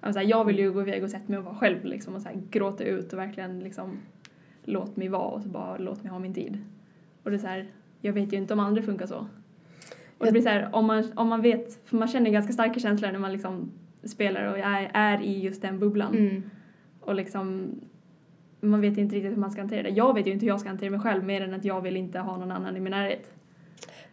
men 0.00 0.12
så 0.12 0.20
här 0.20 0.26
jag 0.26 0.44
vill 0.44 0.58
ju 0.58 0.72
gå 0.72 0.82
iväg 0.82 1.02
och 1.04 1.10
sätta 1.10 1.24
mig 1.28 1.38
och 1.38 1.44
vara 1.44 1.54
själv 1.54 1.84
liksom 1.84 2.14
och 2.14 2.22
så 2.22 2.28
här, 2.28 2.42
gråta 2.50 2.84
ut 2.84 3.12
och 3.12 3.18
verkligen 3.18 3.60
liksom 3.60 3.98
låt 4.64 4.96
mig 4.96 5.08
vara 5.08 5.28
och 5.28 5.42
så 5.42 5.48
bara 5.48 5.78
låt 5.78 6.02
mig 6.02 6.12
ha 6.12 6.18
min 6.18 6.34
tid. 6.34 6.58
Och 7.22 7.30
det 7.30 7.36
är 7.36 7.38
så 7.38 7.46
här, 7.46 7.66
jag 8.00 8.12
vet 8.12 8.32
ju 8.32 8.36
inte 8.36 8.54
om 8.54 8.60
andra 8.60 8.82
funkar 8.82 9.06
så. 9.06 9.26
Och 10.18 10.26
det 10.26 10.32
blir 10.32 10.42
så 10.42 10.48
här, 10.48 10.74
om 10.74 10.86
man, 10.86 11.04
om 11.14 11.28
man 11.28 11.42
vet, 11.42 11.88
för 11.88 11.96
man 11.96 12.08
känner 12.08 12.30
ganska 12.30 12.52
starka 12.52 12.80
känslor 12.80 13.12
när 13.12 13.18
man 13.18 13.32
liksom 13.32 13.70
spelar 14.04 14.52
och 14.52 14.58
är, 14.58 14.90
är 14.94 15.22
i 15.22 15.40
just 15.40 15.62
den 15.62 15.78
bubblan. 15.78 16.14
Mm. 16.14 16.42
Och 17.00 17.14
liksom, 17.14 17.70
man 18.60 18.80
vet 18.80 18.98
inte 18.98 19.16
riktigt 19.16 19.32
hur 19.32 19.36
man 19.36 19.50
ska 19.50 19.60
hantera 19.60 19.82
det. 19.82 19.88
Jag 19.88 20.14
vet 20.14 20.26
ju 20.26 20.32
inte 20.32 20.44
hur 20.44 20.52
jag 20.52 20.60
ska 20.60 20.68
hantera 20.68 20.90
mig 20.90 21.00
själv 21.00 21.24
mer 21.24 21.40
än 21.40 21.54
att 21.54 21.64
jag 21.64 21.80
vill 21.80 21.96
inte 21.96 22.18
ha 22.18 22.36
någon 22.36 22.52
annan 22.52 22.76
i 22.76 22.80
min 22.80 22.90
närhet. 22.90 23.32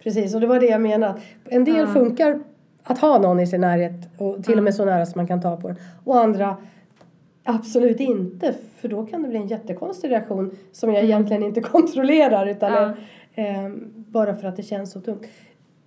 Precis, 0.03 0.35
och 0.35 0.41
det 0.41 0.47
var 0.47 0.59
det 0.59 0.65
jag 0.65 0.81
menade. 0.81 1.19
En 1.45 1.63
del 1.63 1.75
Ja. 1.75 1.87
funkar 1.87 2.39
att 2.83 2.97
ha 2.99 3.19
någon 3.19 3.39
i 3.39 3.47
sin 3.47 3.61
närhet 3.61 4.09
och 4.17 4.43
till 4.43 4.57
och 4.57 4.63
med 4.63 4.75
så 4.75 4.85
nära 4.85 5.05
som 5.05 5.19
man 5.19 5.27
kan 5.27 5.41
ta 5.41 5.57
på 5.57 5.67
den. 5.67 5.77
Och 6.05 6.19
andra 6.19 6.57
absolut 7.43 7.99
inte, 7.99 8.55
för 8.75 8.87
då 8.87 9.05
kan 9.05 9.21
det 9.23 9.27
bli 9.29 9.37
en 9.37 9.47
jättekonstig 9.47 10.09
reaktion 10.11 10.51
som 10.71 10.89
jag 10.89 10.99
Mm. 10.99 11.09
egentligen 11.11 11.43
inte 11.43 11.61
kontrollerar 11.75 12.45
utan 12.47 12.73
är, 12.73 12.87
eh, 13.65 13.71
bara 13.95 14.35
för 14.35 14.47
att 14.47 14.55
det 14.55 14.63
känns 14.63 14.91
så 14.91 15.01
tungt. 15.01 15.25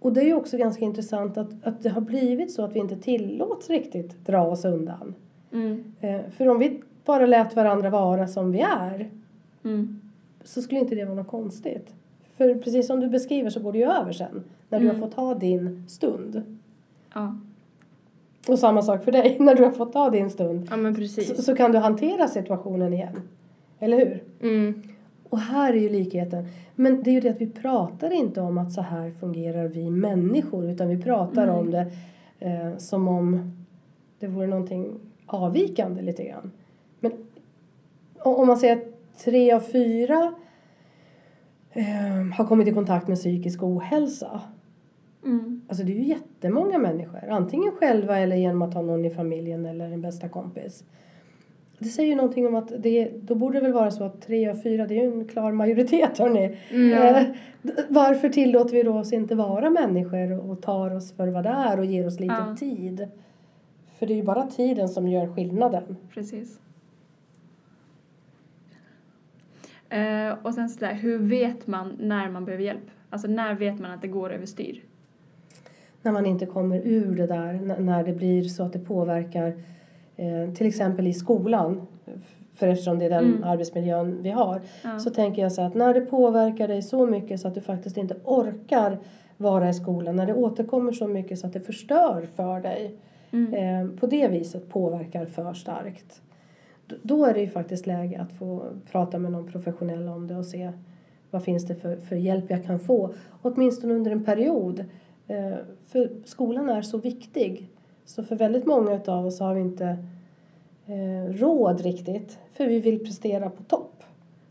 Och 0.00 0.12
det 0.12 0.20
är 0.20 0.24
ju 0.24 0.34
också 0.34 0.56
ganska 0.56 0.84
intressant 0.84 1.36
att, 1.38 1.48
att 1.66 1.82
det 1.82 1.88
har 1.88 2.00
blivit 2.00 2.52
så 2.52 2.64
att 2.64 2.72
vi 2.74 2.78
inte 2.80 2.96
tillåts 2.96 3.70
riktigt 3.70 4.26
dra 4.26 4.42
oss 4.46 4.64
undan. 4.64 5.14
Mm. 5.52 5.84
Eh, 6.00 6.20
för 6.36 6.48
om 6.48 6.58
vi 6.58 6.82
bara 7.04 7.26
lät 7.26 7.56
varandra 7.56 7.90
vara 7.90 8.26
som 8.28 8.52
vi 8.52 8.60
är 8.60 9.10
Mm. 9.64 10.00
så 10.44 10.62
skulle 10.62 10.80
inte 10.80 10.94
det 10.94 11.04
vara 11.04 11.14
något 11.14 11.28
konstigt. 11.28 11.94
För 12.36 12.54
precis 12.54 12.86
som 12.86 13.00
du 13.00 13.08
beskriver 13.08 13.50
så 13.50 13.60
går 13.60 13.72
det 13.72 13.78
ju 13.78 13.84
över 13.84 14.12
sen. 14.12 14.44
När 14.68 14.78
du 14.80 14.84
Mm. 14.88 15.00
har 15.00 15.08
fått 15.08 15.16
ha 15.16 15.34
din 15.34 15.84
stund. 15.88 16.42
Ja. 17.14 17.36
Och 18.48 18.58
samma 18.58 18.82
sak 18.82 19.04
för 19.04 19.12
dig. 19.12 19.36
När 19.40 19.54
du 19.54 19.64
har 19.64 19.70
fått 19.70 19.94
ha 19.94 20.10
din 20.10 20.30
stund. 20.30 20.66
Ja 20.70 20.76
men 20.76 20.94
Så, 20.94 21.00
precis. 21.00 21.44
så 21.44 21.54
kan 21.56 21.72
du 21.72 21.78
hantera 21.78 22.28
situationen 22.28 22.92
igen. 22.92 23.20
Eller 23.78 23.96
hur? 23.98 24.22
Mm. 24.42 24.82
Och 25.28 25.38
här 25.38 25.72
är 25.72 25.78
ju 25.80 25.88
likheten. 25.88 26.44
Men 26.74 27.02
det 27.02 27.10
är 27.10 27.12
ju 27.12 27.20
det 27.20 27.28
att 27.28 27.40
vi 27.40 27.50
pratar 27.50 28.10
inte 28.12 28.40
om 28.40 28.58
att 28.58 28.72
så 28.72 28.80
här 28.80 29.10
fungerar 29.10 29.68
vi 29.68 29.90
människor. 29.90 30.70
Utan 30.70 30.88
vi 30.88 31.02
pratar 31.02 31.46
Nej. 31.46 31.54
om 31.56 31.70
det 31.70 31.86
eh, 32.40 32.76
som 32.78 33.08
om 33.08 33.52
det 34.18 34.26
vore 34.26 34.46
någonting 34.46 35.00
avvikande 35.26 36.02
lite 36.02 36.24
grann. 36.24 36.50
Men 37.00 37.12
om 38.18 38.46
man 38.46 38.56
säger 38.56 38.76
att 38.76 39.18
tre 39.24 39.52
av 39.52 39.60
fyra 39.60 40.34
eh, 41.72 42.34
har 42.36 42.44
kommit 42.44 42.68
i 42.68 42.72
kontakt 42.72 43.08
med 43.08 43.16
psykisk 43.16 43.62
ohälsa. 43.62 44.40
Mm. 45.24 45.60
Alltså 45.68 45.84
det 45.84 45.92
är 45.92 45.96
ju 45.96 46.04
jättemånga 46.04 46.78
människor. 46.78 47.28
Antingen 47.30 47.72
själva 47.72 48.18
eller 48.18 48.36
genom 48.36 48.62
att 48.62 48.74
ha 48.74 48.82
någon 48.82 49.04
i 49.04 49.10
familjen 49.10 49.66
eller 49.66 49.84
en 49.84 50.00
bästa 50.02 50.28
kompis. 50.28 50.84
Det 51.78 51.88
säger 51.88 52.08
ju 52.08 52.14
någonting 52.16 52.46
om 52.46 52.54
att 52.54 52.72
det, 52.78 53.10
då 53.22 53.34
borde 53.34 53.58
det 53.58 53.62
väl 53.62 53.72
vara 53.72 53.90
så 53.90 54.04
att 54.04 54.22
tre 54.22 54.48
av 54.48 54.54
fyra, 54.62 54.86
det 54.86 54.98
är 54.98 55.02
ju 55.04 55.12
en 55.20 55.28
klar 55.28 55.52
majoritet 55.52 56.18
hörni. 56.18 56.56
Mm. 56.70 56.92
Eh, 57.16 57.22
varför 57.88 58.28
tillåter 58.28 58.74
vi 58.76 58.82
då 58.82 58.98
oss 58.98 59.12
inte 59.12 59.34
vara 59.34 59.70
människor 59.70 60.32
och- 60.32 60.50
och 60.50 60.62
tar 60.62 60.94
oss 60.94 61.12
för 61.12 61.28
vad 61.28 61.44
det 61.44 61.50
är 61.50 61.78
och 61.78 61.84
ger 61.84 62.06
oss 62.06 62.20
lite 62.20 62.34
Ja. 62.48 62.56
tid? 62.58 63.06
För 63.98 64.06
det 64.06 64.12
är 64.14 64.16
ju 64.16 64.22
bara 64.22 64.46
tiden 64.46 64.88
som 64.88 65.08
gör 65.08 65.26
skillnaden. 65.34 65.96
Precis. 66.14 66.58
Eh, 69.92 70.36
och 70.42 70.54
sen 70.54 70.68
sådär, 70.68 70.94
hur 70.94 71.18
vet 71.18 71.66
man 71.66 71.96
när 72.00 72.30
man 72.30 72.44
behöver 72.44 72.64
hjälp? 72.64 72.90
Alltså 73.10 73.28
när 73.28 73.54
vet 73.54 73.80
man 73.80 73.90
att 73.90 74.02
det 74.02 74.08
går 74.08 74.32
överstyr? 74.32 74.82
När 76.02 76.12
man 76.12 76.26
inte 76.26 76.46
kommer 76.46 76.80
ur 76.84 77.16
det 77.16 77.26
där, 77.26 77.52
när 77.80 78.04
det 78.04 78.12
blir 78.12 78.42
så 78.42 78.62
att 78.62 78.72
det 78.72 78.78
påverkar 78.78 79.52
eh, 80.16 80.54
till 80.54 80.66
exempel 80.66 81.06
i 81.06 81.12
skolan. 81.14 81.86
För 82.54 82.68
eftersom 82.68 82.98
det 82.98 83.04
är 83.04 83.10
den 83.10 83.24
Mm. 83.24 83.44
arbetsmiljön 83.44 84.22
vi 84.22 84.30
har. 84.30 84.60
Ja. 84.82 84.98
Så 84.98 85.10
tänker 85.10 85.42
jag 85.42 85.52
så 85.52 85.62
att 85.62 85.74
när 85.74 85.94
det 85.94 86.00
påverkar 86.00 86.68
dig 86.68 86.82
så 86.82 87.06
mycket 87.06 87.40
så 87.40 87.48
att 87.48 87.54
du 87.54 87.60
faktiskt 87.60 87.96
inte 87.96 88.16
orkar 88.24 88.98
vara 89.36 89.68
i 89.68 89.74
skolan. 89.74 90.16
När 90.16 90.26
det 90.26 90.34
återkommer 90.34 90.92
så 90.92 91.08
mycket 91.08 91.38
så 91.38 91.46
att 91.46 91.52
det 91.52 91.60
förstör 91.60 92.28
för 92.36 92.60
dig. 92.60 92.96
Mm. 93.30 93.54
Eh, 93.54 94.00
på 94.00 94.06
det 94.06 94.28
viset 94.28 94.68
påverkar 94.68 95.26
för 95.26 95.54
starkt. 95.54 96.22
Då 97.02 97.24
är 97.24 97.34
det 97.34 97.40
ju 97.40 97.48
faktiskt 97.48 97.86
läge 97.86 98.20
att 98.20 98.32
få 98.32 98.64
prata 98.90 99.18
med 99.18 99.32
någon 99.32 99.52
professionell 99.52 100.08
om 100.08 100.26
det 100.26 100.36
och 100.36 100.46
se 100.46 100.72
vad 101.30 101.44
finns 101.44 101.66
det 101.66 101.74
för, 101.74 101.96
för 101.96 102.16
hjälp 102.16 102.44
jag 102.48 102.64
kan 102.64 102.80
få. 102.80 103.14
Åtminstone 103.42 103.94
under 103.94 104.10
en 104.10 104.24
period. 104.24 104.84
Eh, 105.28 105.54
för 105.88 106.10
skolan 106.24 106.70
är 106.70 106.82
så 106.82 106.98
viktig. 106.98 107.70
Så 108.04 108.24
för 108.24 108.36
väldigt 108.36 108.66
många 108.66 109.00
av 109.06 109.26
oss 109.26 109.40
har 109.40 109.54
vi 109.54 109.60
inte 109.60 109.86
eh, 110.86 111.32
råd 111.32 111.80
riktigt. 111.80 112.38
För 112.52 112.66
vi 112.66 112.80
vill 112.80 113.04
prestera 113.04 113.50
på 113.50 113.62
topp. 113.62 114.02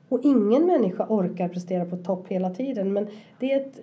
Och 0.10 0.20
ingen 0.24 0.66
människa 0.66 1.06
orkar 1.10 1.48
prestera 1.48 1.86
på 1.86 1.98
topp 1.98 2.28
hela 2.28 2.50
tiden. 2.50 2.94
Men 2.94 3.08
det 3.40 3.54
är 3.54 3.60
ett 3.60 3.80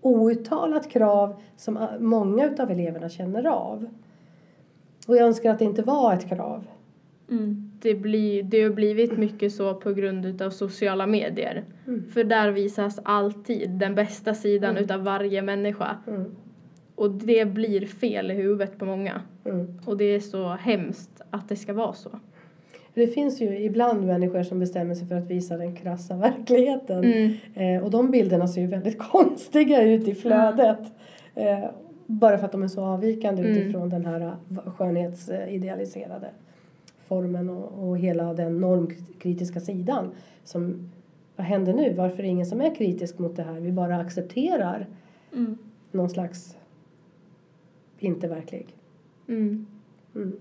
outtalat 0.00 0.90
krav 0.90 1.34
som 1.56 1.86
många 1.98 2.54
av 2.58 2.70
eleverna 2.70 3.08
känner 3.08 3.46
av. 3.46 3.86
Och 5.08 5.16
jag 5.16 5.26
önskar 5.26 5.50
att 5.50 5.58
det 5.58 5.64
inte 5.64 5.82
var 5.82 6.14
ett 6.14 6.28
krav. 6.28 6.64
Mm. 7.30 7.67
Det, 7.80 7.94
blir, 7.94 8.42
det 8.42 8.62
har 8.62 8.70
blivit 8.70 9.18
mycket 9.18 9.52
så 9.52 9.74
på 9.74 9.92
grund 9.92 10.42
av 10.42 10.50
sociala 10.50 11.06
medier. 11.06 11.64
Mm. 11.86 12.04
För 12.10 12.24
där 12.24 12.50
visas 12.50 13.00
alltid 13.02 13.70
den 13.70 13.94
bästa 13.94 14.34
sidan 14.34 14.70
Mm. 14.70 14.84
utav 14.84 15.04
varje 15.04 15.42
människa. 15.42 15.96
Mm. 16.06 16.24
Och 16.94 17.10
det 17.10 17.44
blir 17.44 17.86
fel 17.86 18.30
i 18.30 18.34
huvudet 18.34 18.78
på 18.78 18.84
många. 18.84 19.22
Mm. 19.44 19.80
Och 19.86 19.96
det 19.96 20.04
är 20.04 20.20
så 20.20 20.48
hemskt 20.48 21.20
att 21.30 21.48
det 21.48 21.56
ska 21.56 21.72
vara 21.72 21.92
så. 21.92 22.10
Det 22.94 23.06
finns 23.06 23.40
ju 23.40 23.58
ibland 23.58 24.06
människor 24.06 24.42
som 24.42 24.58
bestämmer 24.58 24.94
sig 24.94 25.06
för 25.08 25.14
att 25.14 25.30
visa 25.30 25.56
den 25.56 25.76
krassa 25.76 26.16
verkligheten. 26.26 27.04
Mm. 27.04 27.32
Eh, 27.54 27.84
och 27.84 27.90
de 27.90 28.10
bilderna 28.10 28.48
ser 28.48 28.60
ju 28.60 28.66
väldigt 28.66 28.98
konstiga 29.12 29.82
ut 29.82 30.08
i 30.08 30.14
flödet. 30.14 30.80
Eh, 31.34 31.70
bara 32.06 32.38
för 32.38 32.44
att 32.44 32.52
de 32.52 32.62
är 32.62 32.68
så 32.68 32.80
avvikande 32.84 33.42
Mm. 33.42 33.56
utifrån 33.56 33.88
den 33.88 34.06
här 34.06 34.20
eh, 34.20 34.70
skönhetsidealiserade 34.72 36.28
formen 37.08 37.50
och, 37.50 37.88
och 37.88 37.98
hela 37.98 38.34
den 38.34 38.58
normkritiska 38.60 39.60
sidan. 39.60 40.10
Som, 40.44 40.90
vad 41.36 41.46
händer 41.46 41.72
nu? 41.74 41.94
Varför 41.94 42.18
är 42.18 42.22
det 42.22 42.28
ingen 42.28 42.46
som 42.46 42.60
är 42.60 42.74
kritisk 42.74 43.18
mot 43.18 43.36
det 43.36 43.42
här? 43.42 43.60
Vi 43.60 43.72
bara 43.72 43.96
accepterar 43.96 44.86
Mm. 45.32 45.58
någon 45.92 46.10
slags 46.10 46.56
inte 47.98 48.28
verklig. 48.28 48.66
Mm. 49.28 49.66
Mm. 50.14 50.32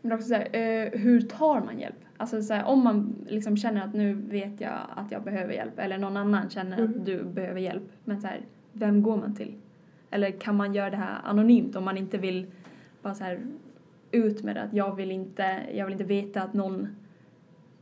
Men 0.00 0.12
också 0.12 0.28
såhär, 0.28 0.48
eh, 0.56 1.00
hur 1.00 1.20
tar 1.20 1.60
man 1.60 1.78
hjälp? 1.80 1.96
Alltså 2.16 2.42
såhär, 2.42 2.64
om 2.64 2.84
man 2.84 3.14
liksom 3.28 3.56
känner 3.56 3.84
att 3.84 3.94
nu 3.94 4.14
vet 4.14 4.60
jag 4.60 4.72
att 4.96 5.12
jag 5.12 5.22
behöver 5.22 5.52
hjälp 5.52 5.78
eller 5.78 5.98
någon 5.98 6.16
annan 6.16 6.50
känner 6.50 6.78
Mm. 6.78 6.90
att 7.00 7.06
du 7.06 7.24
behöver 7.24 7.60
hjälp. 7.60 7.82
Men 8.04 8.20
såhär, 8.20 8.40
vem 8.72 9.02
går 9.02 9.16
man 9.16 9.34
till? 9.34 9.54
Eller 10.10 10.30
kan 10.30 10.56
man 10.56 10.74
göra 10.74 10.90
det 10.90 10.96
här 10.96 11.18
anonymt 11.24 11.76
om 11.76 11.84
man 11.84 11.96
inte 11.98 12.18
vill 12.18 12.46
bara 13.02 13.14
såhär 13.14 13.40
ut 14.12 14.42
med 14.42 14.56
det 14.56 14.62
att 14.62 14.74
jag 14.74 14.96
vill 14.96 15.10
inte, 15.10 15.58
jag 15.72 15.84
vill 15.84 15.92
inte 15.92 16.04
veta 16.04 16.42
att 16.42 16.54
någon, 16.54 16.88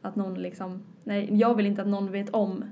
att 0.02 0.16
någon 0.16 0.34
liksom, 0.34 0.82
nej 1.04 1.28
jag 1.32 1.54
vill 1.54 1.66
inte 1.66 1.82
att 1.82 1.88
någon 1.88 2.12
vet 2.12 2.30
om 2.30 2.64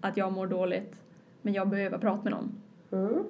att 0.00 0.16
jag 0.16 0.32
mår 0.32 0.46
dåligt 0.46 1.02
men 1.42 1.54
jag 1.54 1.68
behöver 1.68 1.98
prata 1.98 2.22
med 2.22 2.32
någon. 2.32 2.52
Mm. 2.92 3.24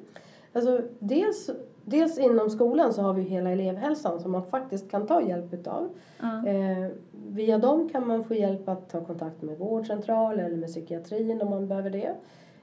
Alltså, 0.52 0.80
dels, 0.98 1.50
dels 1.84 2.18
inom 2.18 2.50
skolan 2.50 2.94
så 2.94 3.02
har 3.02 3.14
vi 3.14 3.22
hela 3.22 3.50
elevhälsan 3.50 4.20
som 4.20 4.32
man 4.32 4.46
faktiskt 4.46 4.90
kan 4.90 5.06
ta 5.06 5.22
hjälp 5.22 5.54
utav. 5.54 5.88
Ja. 6.20 6.46
Eh, 6.46 6.90
via 7.12 7.58
dem 7.58 7.88
kan 7.88 8.06
man 8.06 8.24
få 8.24 8.34
hjälp 8.34 8.68
att 8.68 8.90
ta 8.90 9.04
kontakt 9.04 9.42
med 9.42 9.58
vårdcentral 9.58 10.38
eller 10.38 10.56
med 10.56 10.68
psykiatrin 10.68 11.42
om 11.42 11.50
man 11.50 11.68
behöver 11.68 11.90
det. 11.90 12.14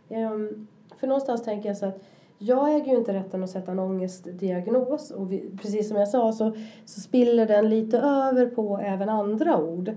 Ehm, 0.09 0.67
för 0.97 1.07
någonstans 1.07 1.43
tänker 1.43 1.69
jag 1.69 1.77
så 1.77 1.85
att 1.85 2.03
jag 2.43 2.75
äger 2.75 2.91
ju 2.91 2.97
inte 2.97 3.13
rätten 3.13 3.43
att 3.43 3.49
sätta 3.49 3.71
en 3.71 3.79
ångestdiagnos 3.79 5.11
och 5.11 5.31
vi, 5.31 5.51
precis 5.61 5.87
som 5.87 5.97
jag 5.97 6.07
sa 6.07 6.31
så, 6.31 6.53
så 6.85 7.01
spiller 7.01 7.45
den 7.45 7.69
lite 7.69 7.97
över 7.99 8.45
på 8.45 8.77
även 8.77 9.09
andra 9.09 9.61
ord. 9.61 9.91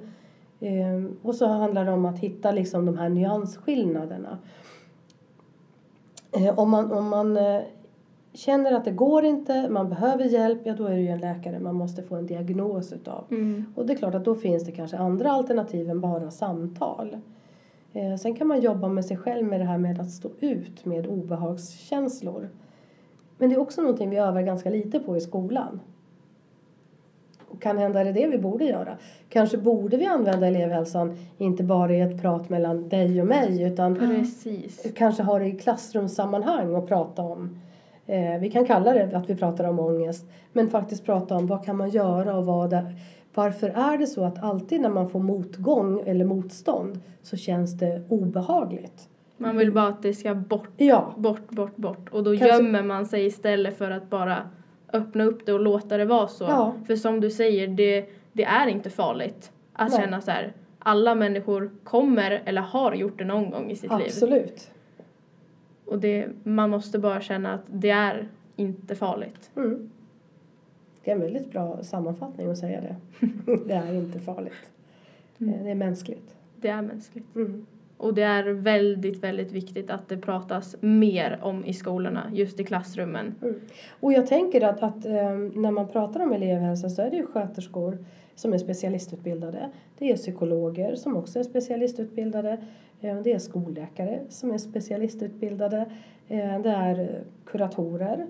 Ehm, 0.60 1.16
och 1.22 1.34
så 1.34 1.46
handlar 1.46 1.84
det 1.84 1.92
om 1.92 2.04
att 2.04 2.18
hitta 2.18 2.52
liksom 2.52 2.86
de 2.86 2.98
här 2.98 3.08
nyansskillnaderna. 3.08 4.38
Eh, 6.32 6.58
om 6.58 6.70
man, 6.70 6.92
om 6.92 7.08
man 7.08 7.36
eh, 7.36 7.60
känner 8.32 8.72
att 8.72 8.84
det 8.84 8.90
går 8.90 9.24
inte, 9.24 9.68
man 9.68 9.88
behöver 9.88 10.24
hjälp, 10.24 10.60
ja 10.64 10.74
då 10.74 10.84
är 10.84 10.94
det 10.94 11.00
ju 11.00 11.08
en 11.08 11.20
läkare 11.20 11.58
man 11.60 11.74
måste 11.74 12.02
få 12.02 12.16
en 12.16 12.26
diagnos 12.26 12.92
utav. 12.92 13.24
Mm. 13.30 13.64
Och 13.74 13.86
det 13.86 13.92
är 13.92 13.96
klart 13.96 14.14
att 14.14 14.24
då 14.24 14.34
finns 14.34 14.64
det 14.64 14.72
kanske 14.72 14.96
andra 14.96 15.32
alternativ 15.32 15.90
än 15.90 16.00
bara 16.00 16.30
samtal. 16.30 17.16
Eh, 17.94 18.16
sen 18.16 18.34
kan 18.34 18.46
man 18.46 18.60
jobba 18.60 18.88
med 18.88 19.04
sig 19.04 19.16
själv 19.16 19.46
med 19.46 19.60
det 19.60 19.64
här 19.64 19.78
med 19.78 20.00
att 20.00 20.10
stå 20.10 20.30
ut 20.40 20.84
med 20.84 21.06
obehagskänslor. 21.06 22.48
Men 23.38 23.48
det 23.48 23.54
är 23.54 23.60
också 23.60 23.80
någonting 23.80 24.10
vi 24.10 24.16
övar 24.16 24.42
ganska 24.42 24.70
lite 24.70 24.98
på 25.00 25.16
i 25.16 25.20
skolan. 25.20 25.80
Och 27.48 27.62
kan 27.62 27.78
hända 27.78 28.00
är 28.00 28.04
det 28.04 28.12
det 28.12 28.26
vi 28.26 28.38
borde 28.38 28.64
göra. 28.64 28.96
Kanske 29.28 29.58
borde 29.58 29.96
vi 29.96 30.06
använda 30.06 30.46
elevhälsan 30.46 31.16
inte 31.38 31.62
bara 31.62 31.94
i 31.94 32.00
ett 32.00 32.22
prat 32.22 32.50
mellan 32.50 32.88
dig 32.88 33.20
och 33.20 33.26
mig 33.26 33.62
utan 33.62 33.94
Precis. 33.94 34.92
kanske 34.94 35.22
ha 35.22 35.38
det 35.38 35.46
i 35.46 35.52
klassrumssammanhang 35.52 36.74
och 36.74 36.88
prata 36.88 37.22
om. 37.22 37.60
Eh, 38.06 38.38
vi 38.40 38.50
kan 38.50 38.66
kalla 38.66 38.92
det 38.92 39.16
att 39.16 39.30
vi 39.30 39.36
pratar 39.36 39.64
om 39.64 39.78
ångest. 39.78 40.24
Men 40.52 40.70
faktiskt 40.70 41.04
prata 41.04 41.36
om 41.36 41.46
vad 41.46 41.64
kan 41.64 41.76
man 41.76 41.90
göra 41.90 42.36
och 42.36 42.46
vad 42.46 42.74
varför 43.34 43.68
är 43.68 43.98
det 43.98 44.06
så 44.06 44.24
att 44.24 44.42
alltid 44.42 44.80
när 44.80 44.88
man 44.90 45.08
får 45.08 45.20
motgång 45.20 46.00
eller 46.06 46.24
motstånd 46.24 47.00
så 47.22 47.36
känns 47.36 47.78
det 47.78 48.02
obehagligt. 48.08 49.08
Man 49.36 49.56
vill 49.56 49.72
bara 49.72 49.86
att 49.88 50.02
det 50.02 50.14
ska 50.14 50.34
bort, 50.34 50.68
Ja, 50.76 51.14
bort, 51.16 51.48
bort, 51.50 51.76
bort. 51.76 52.08
Och 52.10 52.24
då 52.24 52.30
Kanske- 52.36 52.48
gömmer 52.56 52.82
man 52.82 53.06
sig 53.06 53.26
istället 53.26 53.78
för 53.78 53.90
att 53.90 54.10
bara 54.10 54.50
öppna 54.92 55.24
upp 55.24 55.46
det 55.46 55.52
och 55.52 55.60
låta 55.60 55.96
det 55.96 56.04
vara 56.04 56.28
så. 56.28 56.44
Ja. 56.44 56.74
För 56.86 56.96
som 56.96 57.20
du 57.20 57.30
säger, 57.30 57.68
det, 57.68 58.06
det 58.32 58.44
är 58.44 58.66
inte 58.66 58.90
farligt 58.90 59.52
att 59.72 59.90
Nej. 59.90 60.00
känna 60.00 60.20
så 60.20 60.30
här. 60.30 60.52
Alla 60.78 61.14
människor 61.14 61.70
kommer 61.84 62.42
eller 62.44 62.62
har 62.62 62.94
gjort 62.94 63.18
det 63.18 63.24
någon 63.24 63.50
gång 63.50 63.70
i 63.70 63.76
sitt 63.76 63.90
liv. 63.90 64.06
absolut. 64.06 64.70
Och 65.86 65.98
det, 65.98 66.28
man 66.42 66.70
måste 66.70 66.98
bara 66.98 67.20
känna 67.20 67.52
att 67.54 67.64
det 67.66 67.90
är 67.90 68.28
inte 68.56 68.94
farligt. 68.94 69.50
Mm. 69.56 69.90
Det 71.04 71.10
är 71.10 71.14
en 71.14 71.20
väldigt 71.20 71.50
bra 71.50 71.82
sammanfattning 71.82 72.50
att 72.50 72.58
säga 72.58 72.80
det. 72.80 72.96
det 73.66 73.74
är 73.74 73.94
inte 73.94 74.18
farligt. 74.18 74.72
Mm. 75.38 75.64
Det 75.64 75.70
är 75.70 75.74
mänskligt. 75.74 76.36
Det 76.60 76.68
är 76.68 76.82
mänskligt. 76.82 77.34
Mm. 77.34 77.66
Och 77.96 78.14
det 78.14 78.22
är 78.22 78.44
väldigt, 78.44 79.24
väldigt 79.24 79.52
viktigt 79.52 79.90
att 79.90 80.08
det 80.08 80.16
pratas 80.16 80.76
mer 80.80 81.38
om 81.42 81.64
i 81.64 81.74
skolorna, 81.74 82.30
just 82.32 82.60
i 82.60 82.64
klassrummen. 82.64 83.34
Och 84.00 84.12
jag 84.12 84.26
tänker 84.26 84.64
att, 84.64 84.82
att 84.82 85.06
eh, 85.06 85.30
när 85.54 85.70
man 85.70 85.88
pratar 85.88 86.20
om 86.20 86.32
elevhälsa 86.32 86.88
så 86.88 87.02
är 87.02 87.10
det 87.10 87.16
ju 87.16 87.26
sköterskor 87.26 87.98
som 88.34 88.52
är 88.52 88.58
specialistutbildade. 88.58 89.70
Det 89.98 90.10
är 90.10 90.16
psykologer 90.16 90.94
som 90.94 91.16
också 91.16 91.38
är 91.38 91.42
specialistutbildade. 91.42 92.58
Eh, 93.00 93.20
det 93.20 93.32
är 93.32 93.38
skolläkare 93.38 94.20
som 94.28 94.50
är 94.50 94.58
specialistutbildade. 94.58 95.86
Eh, 96.28 96.60
det 96.60 96.70
är 96.70 97.00
eh, 97.00 97.06
kuratorer 97.44 98.18
eh, 98.18 98.26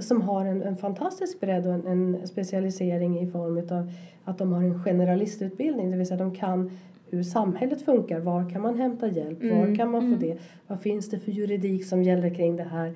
som 0.00 0.20
har 0.22 0.44
en, 0.44 0.62
en 0.62 0.76
fantastisk 0.76 1.40
bredd 1.40 1.66
och 1.66 1.74
en, 1.74 1.86
en 1.86 2.26
specialisering 2.26 3.20
i 3.20 3.26
form 3.26 3.58
av 3.78 3.92
att 4.24 4.38
de 4.38 4.52
har 4.52 4.62
en 4.62 4.84
generalistutbildning, 4.84 5.90
det 5.90 5.96
vill 5.96 6.06
säga 6.06 6.18
de 6.18 6.34
kan 6.34 6.78
hur 7.10 7.22
samhället 7.22 7.82
funkar, 7.82 8.20
var 8.20 8.50
kan 8.50 8.62
man 8.62 8.78
hämta 8.78 9.08
hjälp, 9.08 9.42
var 9.42 9.50
Mm, 9.50 9.76
kan 9.76 9.90
man 9.90 10.00
få 10.00 10.06
mm. 10.06 10.20
det, 10.20 10.38
vad 10.66 10.80
finns 10.80 11.10
det 11.10 11.18
för 11.18 11.32
juridik 11.32 11.86
som 11.86 12.02
gäller 12.02 12.34
kring 12.34 12.56
det 12.56 12.62
här 12.62 12.94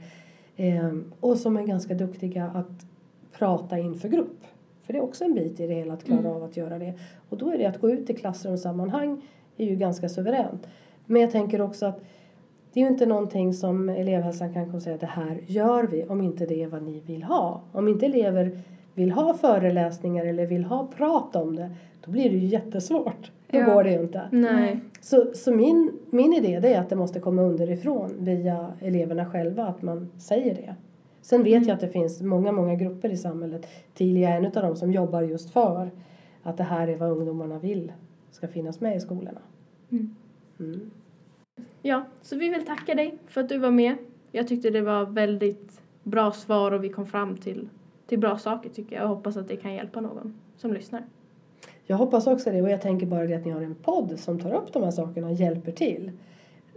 Ehm, 0.57 1.13
och 1.21 1.37
som 1.37 1.57
är 1.57 1.63
ganska 1.63 1.95
duktiga 1.95 2.45
att 2.45 2.87
prata 3.33 3.79
inför 3.79 4.09
grupp. 4.09 4.45
För 4.83 4.93
det 4.93 4.99
är 4.99 5.03
också 5.03 5.25
en 5.25 5.35
bit 5.35 5.61
i 5.61 5.67
det 5.67 5.75
hela 5.75 5.95
att 5.95 6.05
klara 6.05 6.21
Mm. 6.21 6.33
av 6.33 6.43
att 6.43 6.57
göra 6.57 6.79
det. 6.79 6.95
Och 7.29 7.39
då 7.39 7.51
är 7.51 7.59
det 7.59 7.67
att 7.67 7.81
gå 7.81 7.91
ut 7.91 8.11
i 8.11 8.15
klassrumssammanhang 8.15 9.23
är 9.57 9.67
ju 9.67 9.77
ganska 9.77 10.09
suveränt. 10.09 10.69
Men 11.07 11.23
jag 11.23 11.31
tänker 11.31 11.61
också 11.61 11.87
att 11.87 12.01
det 12.77 12.81
är 12.81 12.85
ju 12.85 12.91
inte 12.91 13.07
någonting 13.07 13.55
som 13.55 13.89
elevhälsan 13.89 14.53
kan 14.53 14.67
komma 14.67 14.81
säga 14.81 14.95
att 14.95 15.01
det 15.01 15.07
här 15.07 15.41
gör 15.47 15.83
vi 15.87 16.05
om 16.05 16.21
inte 16.21 16.47
det 16.47 16.63
är 16.63 16.67
vad 16.69 16.83
ni 16.83 17.01
vill 17.01 17.23
ha. 17.23 17.61
Om 17.73 17.89
inte 17.89 18.07
elever 18.07 18.59
vill 18.95 19.11
ha 19.11 19.35
föreläsningar 19.35 20.27
eller 20.27 20.47
vill 20.47 20.65
ha 20.65 20.87
prat 20.97 21.37
om 21.37 21.57
det 21.57 21.71
då 22.05 22.11
blir 22.11 22.31
det 22.31 22.37
ju 22.37 22.47
jättesvårt. 22.47 23.33
Då 23.51 23.59
Ja. 23.59 23.75
går 23.75 23.85
det 23.85 23.91
ju 23.93 24.01
inte. 24.01 24.23
Nej. 24.33 24.81
Så, 25.01 25.31
så 25.35 25.53
min, 25.53 25.93
min 26.11 26.33
idé 26.33 26.61
det 26.61 26.75
är 26.75 26.81
att 26.81 26.89
det 26.89 26.97
måste 26.97 27.21
komma 27.21 27.43
underifrån 27.43 28.15
via 28.19 28.73
eleverna 28.81 29.27
själva, 29.27 29.67
att 29.67 29.83
man 29.83 30.09
säger 30.19 30.55
det. 30.55 30.75
Sen 31.23 31.43
vet 31.43 31.67
jag 31.67 31.75
att 31.75 31.81
det 31.81 31.89
finns 31.89 32.23
många, 32.23 32.53
många 32.53 32.75
grupper 32.75 33.09
i 33.09 33.17
samhället. 33.17 33.67
Tilia 33.95 34.29
är 34.31 34.37
en 34.39 34.47
av 34.47 34.53
dem 34.53 34.77
som 34.77 34.93
jobbar 34.93 35.23
just 35.23 35.51
för 35.51 35.91
att 36.43 36.57
det 36.57 36.65
här 36.65 36.89
är 36.89 36.97
vad 36.97 37.11
ungdomarna 37.11 37.59
vill 37.59 37.93
ska 38.31 38.49
finnas 38.49 38.81
med 38.81 38.97
i 38.97 39.01
skolorna. 39.01 39.41
Mm. 39.91 40.15
Mm. 40.61 40.91
Ja, 41.83 42.05
så 42.23 42.37
vi 42.37 42.49
vill 42.49 42.67
tacka 42.67 42.95
dig 42.95 43.19
för 43.27 43.41
att 43.41 43.49
du 43.49 43.59
var 43.59 43.71
med. 43.71 43.97
Jag 44.33 44.49
tyckte 44.49 44.71
det 44.71 44.83
var 44.83 45.07
väldigt 45.07 45.81
bra 46.03 46.33
svar 46.33 46.73
och 46.73 46.85
vi 46.85 46.89
kom 46.89 47.07
fram 47.07 47.37
till, 47.37 47.69
till 48.07 48.19
bra 48.19 48.39
saker 48.39 48.71
tycker 48.71 48.97
jag. 48.97 49.05
Jag 49.05 49.09
hoppas 49.09 49.37
att 49.37 49.49
det 49.49 49.57
kan 49.57 49.75
hjälpa 49.75 50.01
någon 50.01 50.35
som 50.57 50.73
lyssnar. 50.73 51.05
Jag 51.85 51.97
hoppas 51.97 52.27
också 52.27 52.51
det 52.51 52.63
och 52.63 52.71
jag 52.71 52.81
tänker 52.81 53.07
bara 53.07 53.27
det 53.27 53.35
att 53.35 53.45
ni 53.45 53.51
har 53.51 53.61
en 53.61 53.75
podd 53.75 54.19
som 54.19 54.41
tar 54.41 54.55
upp 54.55 54.73
de 54.73 54.83
här 54.83 54.91
sakerna 54.91 55.27
och 55.27 55.33
hjälper 55.33 55.73
till. 55.73 56.13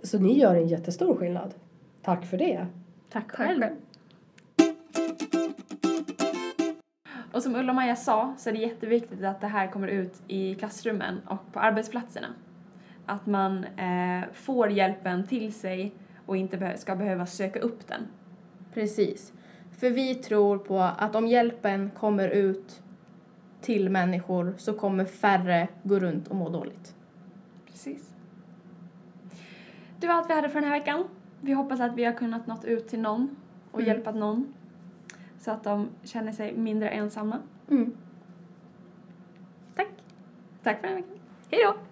Så 0.03 0.19
ni 0.19 0.39
gör 0.39 0.55
en 0.55 0.67
jättestor 0.67 1.15
skillnad. 1.15 1.53
Tack 2.01 2.25
för 2.25 2.37
det. 2.37 2.67
Tack 3.09 3.31
Tack 3.31 3.31
själv. 3.31 3.63
Och 7.33 7.43
som 7.43 7.55
Ulla 7.55 7.71
och 7.71 7.75
Maja 7.75 7.95
sa 7.95 8.33
så 8.37 8.49
är 8.49 8.53
det 8.53 8.59
jätteviktigt 8.59 9.23
att 9.23 9.41
det 9.41 9.47
här 9.47 9.67
kommer 9.67 9.87
ut 9.87 10.21
i 10.27 10.55
klassrummen 10.55 11.19
och 11.27 11.53
på 11.53 11.59
arbetsplatserna. 11.59 12.27
Att 13.09 13.25
man 13.25 13.63
eh, 13.63 14.27
får 14.33 14.69
hjälpen 14.69 15.27
till 15.27 15.53
sig 15.53 15.91
och 16.25 16.37
inte 16.37 16.77
ska 16.77 16.95
behöva 16.95 17.25
söka 17.25 17.59
upp 17.59 17.87
den. 17.87 18.07
Precis. 18.73 19.33
För 19.77 19.89
vi 19.89 20.15
tror 20.15 20.57
på 20.57 20.79
att 20.79 21.15
om 21.15 21.27
hjälpen 21.27 21.91
kommer 21.91 22.29
ut 22.29 22.81
till 23.61 23.89
människor 23.89 24.53
så 24.57 24.73
kommer 24.73 25.05
färre 25.05 25.67
gå 25.83 25.99
runt 25.99 26.27
och 26.27 26.35
må 26.35 26.49
dåligt. 26.49 26.95
Precis. 27.71 28.13
Det 29.99 30.07
var 30.07 30.13
allt 30.13 30.29
vi 30.29 30.33
hade 30.33 30.49
för 30.49 30.61
den 30.61 30.69
här 30.69 30.79
veckan. 30.79 31.03
Vi 31.41 31.53
hoppas 31.53 31.79
att 31.79 31.95
vi 31.95 32.03
har 32.05 32.13
kunnat 32.13 32.47
nått 32.47 32.65
ut 32.65 32.87
till 32.87 32.99
någon 32.99 33.35
och 33.71 33.79
Mm. 33.79 33.87
hjälpa 33.93 34.11
någon 34.11 34.53
så 35.39 35.51
att 35.51 35.63
de 35.63 35.89
känner 36.03 36.31
sig 36.31 36.57
mindre 36.57 36.89
ensamma. 36.89 37.37
Mm. 37.69 37.93
Tack. 39.75 39.87
Tack 40.63 40.81
för 40.81 40.87
den 40.87 40.95
här 40.97 41.01
veckan. 41.03 41.19
Hej 41.51 41.61
då! 41.65 41.88